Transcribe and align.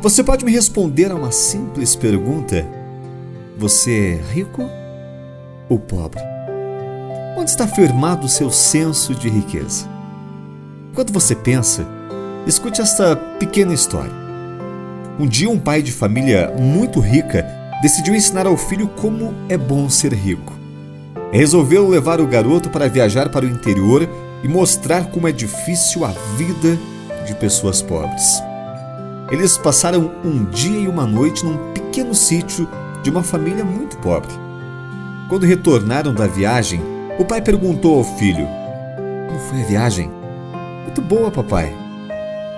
Você 0.00 0.22
pode 0.22 0.44
me 0.44 0.52
responder 0.52 1.10
a 1.10 1.16
uma 1.16 1.32
simples 1.32 1.96
pergunta: 1.96 2.64
Você 3.58 4.20
é 4.20 4.32
rico 4.32 4.62
ou 5.68 5.76
pobre? 5.76 6.20
Onde 7.36 7.50
está 7.50 7.66
firmado 7.66 8.26
o 8.26 8.28
seu 8.28 8.48
senso 8.48 9.12
de 9.12 9.28
riqueza? 9.28 9.88
Enquanto 10.92 11.12
você 11.12 11.34
pensa, 11.34 11.84
escute 12.46 12.80
esta 12.80 13.16
pequena 13.16 13.74
história. 13.74 14.12
Um 15.18 15.26
dia, 15.26 15.50
um 15.50 15.58
pai 15.58 15.82
de 15.82 15.90
família 15.90 16.54
muito 16.56 17.00
rica 17.00 17.44
decidiu 17.82 18.14
ensinar 18.14 18.46
ao 18.46 18.56
filho 18.56 18.86
como 19.00 19.34
é 19.48 19.58
bom 19.58 19.90
ser 19.90 20.12
rico. 20.12 20.52
Resolveu 21.32 21.88
levar 21.88 22.20
o 22.20 22.26
garoto 22.26 22.70
para 22.70 22.88
viajar 22.88 23.30
para 23.30 23.44
o 23.44 23.48
interior 23.48 24.08
e 24.44 24.48
mostrar 24.48 25.10
como 25.10 25.26
é 25.26 25.32
difícil 25.32 26.04
a 26.04 26.12
vida 26.36 26.78
de 27.26 27.34
pessoas 27.34 27.82
pobres. 27.82 28.47
Eles 29.30 29.58
passaram 29.58 30.10
um 30.24 30.44
dia 30.44 30.80
e 30.80 30.88
uma 30.88 31.06
noite 31.06 31.44
num 31.44 31.72
pequeno 31.72 32.14
sítio 32.14 32.68
de 33.02 33.10
uma 33.10 33.22
família 33.22 33.64
muito 33.64 33.98
pobre. 33.98 34.32
Quando 35.28 35.44
retornaram 35.44 36.14
da 36.14 36.26
viagem, 36.26 36.80
o 37.18 37.24
pai 37.24 37.42
perguntou 37.42 37.98
ao 37.98 38.04
filho: 38.04 38.48
Como 39.26 39.38
foi 39.40 39.62
a 39.62 39.66
viagem? 39.66 40.10
Muito 40.84 41.02
boa, 41.02 41.30
papai. 41.30 41.74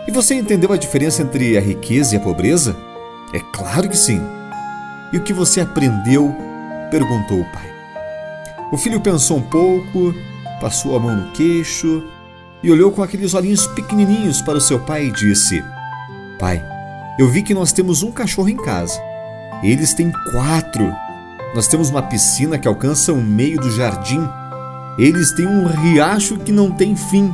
E 0.06 0.12
você 0.12 0.34
entendeu 0.34 0.72
a 0.72 0.76
diferença 0.76 1.22
entre 1.22 1.58
a 1.58 1.60
riqueza 1.60 2.14
e 2.14 2.18
a 2.18 2.20
pobreza? 2.20 2.76
É 3.34 3.40
claro 3.52 3.88
que 3.88 3.96
sim. 3.96 4.20
E 5.12 5.16
o 5.16 5.22
que 5.22 5.32
você 5.32 5.60
aprendeu? 5.60 6.34
perguntou 6.90 7.40
o 7.40 7.52
pai. 7.52 7.70
O 8.72 8.76
filho 8.76 9.00
pensou 9.00 9.38
um 9.38 9.42
pouco, 9.42 10.14
passou 10.60 10.96
a 10.96 11.00
mão 11.00 11.16
no 11.16 11.32
queixo 11.32 12.04
e 12.62 12.70
olhou 12.70 12.92
com 12.92 13.02
aqueles 13.02 13.34
olhinhos 13.34 13.66
pequenininhos 13.68 14.40
para 14.40 14.58
o 14.58 14.60
seu 14.60 14.78
pai 14.78 15.06
e 15.06 15.12
disse: 15.12 15.62
Pai, 16.40 16.64
eu 17.18 17.28
vi 17.28 17.42
que 17.42 17.54
nós 17.54 17.72
temos 17.72 18.02
um 18.02 18.10
cachorro 18.10 18.48
em 18.48 18.56
casa. 18.56 19.00
Eles 19.62 19.94
têm 19.94 20.10
quatro. 20.32 20.92
Nós 21.54 21.68
temos 21.68 21.90
uma 21.90 22.02
piscina 22.02 22.58
que 22.58 22.66
alcança 22.66 23.12
o 23.12 23.22
meio 23.22 23.60
do 23.60 23.70
jardim 23.70 24.26
eles 25.00 25.32
têm 25.32 25.46
um 25.46 25.66
riacho 25.66 26.36
que 26.36 26.52
não 26.52 26.70
tem 26.70 26.94
fim. 26.94 27.32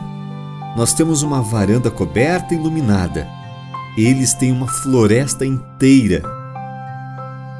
Nós 0.76 0.92
temos 0.92 1.22
uma 1.22 1.42
varanda 1.42 1.90
coberta 1.90 2.54
e 2.54 2.56
iluminada. 2.56 3.26
Eles 3.98 4.34
têm 4.34 4.52
uma 4.52 4.68
floresta 4.68 5.44
inteira. 5.44 6.22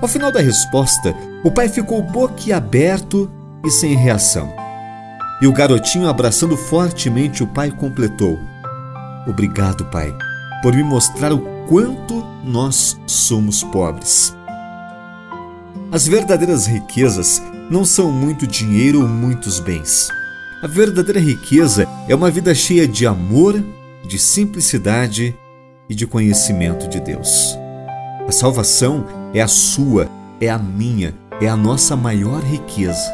Ao 0.01 0.07
final 0.07 0.31
da 0.31 0.41
resposta, 0.41 1.13
o 1.43 1.51
pai 1.51 1.69
ficou 1.69 2.03
boquiaberto 2.03 3.29
e 3.65 3.71
sem 3.71 3.97
reação. 3.97 4.49
E 5.43 5.47
o 5.49 5.53
garotinho, 5.53 6.09
abraçando 6.09 6.57
fortemente 6.57 7.43
o 7.43 7.47
pai, 7.49 7.73
completou: 7.73 8.39
Obrigado, 9.27 9.85
pai, 9.87 10.15
por 10.67 10.75
me 10.75 10.83
mostrar 10.83 11.33
o 11.33 11.39
quanto 11.69 12.27
nós 12.43 12.99
somos 13.07 13.63
pobres. 13.63 14.37
As 15.93 16.09
verdadeiras 16.09 16.67
riquezas 16.67 17.41
não 17.71 17.85
são 17.85 18.11
muito 18.11 18.49
dinheiro 18.49 19.01
ou 19.01 19.07
muitos 19.09 19.61
bens. 19.61 20.09
A 20.61 20.67
verdadeira 20.67 21.21
riqueza 21.21 21.87
é 22.09 22.17
uma 22.17 22.33
vida 22.33 22.53
cheia 22.53 22.89
de 22.89 23.07
amor, 23.07 23.63
de 24.09 24.19
simplicidade 24.19 25.37
e 25.89 25.95
de 25.95 26.05
conhecimento 26.05 26.89
de 26.89 26.99
Deus. 26.99 27.57
A 28.27 28.33
salvação 28.33 29.07
é 29.33 29.41
a 29.41 29.47
sua, 29.47 30.11
é 30.41 30.51
a 30.51 30.59
minha, 30.59 31.15
é 31.41 31.47
a 31.47 31.57
nossa 31.57 31.95
maior 31.95 32.43
riqueza. 32.43 33.09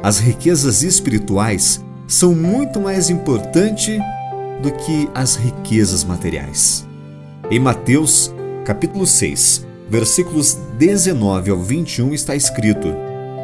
As 0.00 0.20
riquezas 0.20 0.84
espirituais 0.84 1.84
são 2.06 2.36
muito 2.36 2.78
mais 2.78 3.10
importantes 3.10 4.00
do 4.60 4.72
que 4.72 5.08
as 5.14 5.36
riquezas 5.36 6.04
materiais. 6.04 6.86
Em 7.50 7.58
Mateus, 7.58 8.32
capítulo 8.64 9.06
6, 9.06 9.66
versículos 9.88 10.58
19 10.78 11.50
ao 11.50 11.58
21 11.58 12.12
está 12.12 12.34
escrito: 12.34 12.88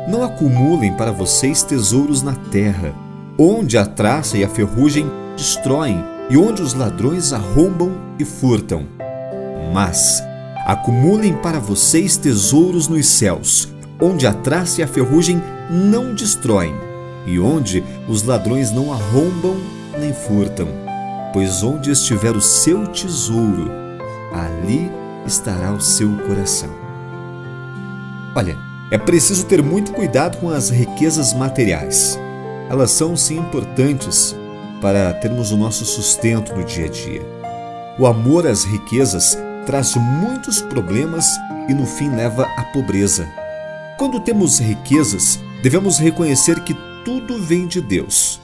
não 0.07 0.23
acumulem 0.23 0.93
para 0.93 1.11
vocês 1.11 1.63
tesouros 1.63 2.23
na 2.23 2.35
terra, 2.35 2.95
onde 3.39 3.79
a 3.79 3.87
traça 3.87 4.37
e 4.37 4.45
a 4.45 4.49
ferrugem 4.49 5.11
destroem 5.37 6.05
e 6.29 6.37
onde 6.37 6.63
os 6.63 6.75
ladrões 6.75 7.33
arrombam 7.33 7.93
e 8.19 8.25
furtam. 8.25 8.87
Mas 9.73 10.23
acumulem 10.67 11.35
para 11.35 11.59
vocês 11.59 12.17
tesouros 12.17 12.89
nos 12.89 13.07
céus, 13.07 13.69
onde 14.01 14.27
a 14.27 14.33
traça 14.33 14.81
e 14.81 14.85
a 14.85 14.89
ferrugem 14.89 15.43
não 15.71 16.15
destroem 16.15 16.75
e 17.27 17.39
onde 17.39 17.83
os 18.07 18.23
ladrões 18.23 18.71
não 18.71 18.93
arrombam 18.93 19.57
nem 19.99 20.13
furtam. 20.13 20.69
Pois 21.35 21.65
onde 21.65 21.91
estiver 21.91 22.37
o 22.37 22.41
seu 22.41 22.87
tesouro, 22.87 23.69
ali 24.33 24.89
estará 25.27 25.73
o 25.73 25.81
seu 25.81 26.09
coração. 26.19 26.71
Olha, 28.37 28.57
é 28.89 28.97
preciso 28.97 29.45
ter 29.45 29.61
muito 29.61 29.93
cuidado 29.93 30.39
com 30.39 30.49
as 30.49 30.71
riquezas 30.71 31.35
materiais. 31.35 32.17
Elas 32.71 32.93
são 32.93 33.17
sim 33.17 33.37
importantes 33.37 34.33
para 34.81 35.13
termos 35.15 35.51
o 35.51 35.57
nosso 35.57 35.85
sustento 35.85 36.55
no 36.55 36.63
dia 36.63 36.85
a 36.85 36.89
dia. 36.89 37.23
O 37.99 38.07
amor 38.07 38.47
às 38.47 38.63
riquezas 38.63 39.37
traz 39.67 39.97
muitos 39.97 40.63
problemas 40.63 41.27
e 41.69 41.75
no 41.75 41.85
fim 41.85 42.15
leva 42.15 42.45
à 42.57 42.63
pobreza. 42.73 43.29
Quando 43.99 44.21
temos 44.21 44.61
riquezas, 44.61 45.41
devemos 45.65 45.99
reconhecer 45.99 46.63
que 46.63 46.75
tudo 47.05 47.43
vem 47.43 47.67
de 47.67 47.81
Deus. 47.81 48.41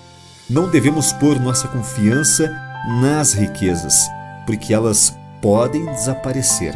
Não 0.48 0.68
devemos 0.68 1.12
pôr 1.12 1.38
nossa 1.38 1.68
confiança 1.68 2.68
nas 2.86 3.32
riquezas, 3.32 4.08
porque 4.46 4.72
elas 4.72 5.16
podem 5.40 5.84
desaparecer. 5.86 6.74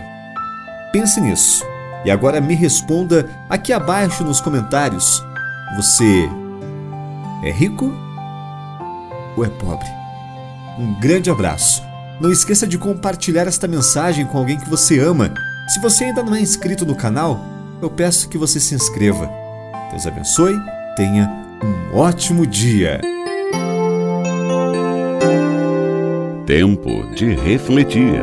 Pense 0.93 1.21
nisso. 1.21 1.65
E 2.05 2.11
agora 2.11 2.41
me 2.41 2.55
responda 2.55 3.29
aqui 3.49 3.73
abaixo 3.73 4.23
nos 4.23 4.41
comentários: 4.41 5.23
você 5.77 6.29
é 7.43 7.51
rico 7.51 7.93
ou 9.37 9.45
é 9.45 9.49
pobre? 9.49 9.89
Um 10.79 10.95
grande 11.01 11.31
abraço. 11.31 11.83
Não 12.21 12.31
esqueça 12.31 12.67
de 12.67 12.79
compartilhar 12.79 13.47
esta 13.47 13.67
mensagem 13.67 14.25
com 14.27 14.39
alguém 14.39 14.59
que 14.59 14.69
você 14.69 15.01
ama. 15.01 15.33
Se 15.69 15.81
você 15.81 16.05
ainda 16.05 16.23
não 16.23 16.35
é 16.35 16.41
inscrito 16.41 16.85
no 16.85 16.95
canal, 16.95 17.41
eu 17.81 17.91
peço 17.91 18.29
que 18.29 18.39
você 18.39 18.61
se 18.61 18.75
inscreva. 18.75 19.31
Deus 19.91 20.07
abençoe, 20.07 20.61
tenha 20.97 21.31
um 21.63 21.97
ótimo 21.97 22.47
dia. 22.47 23.01
Tempo 26.47 27.07
de 27.17 27.35
refletir. 27.37 28.23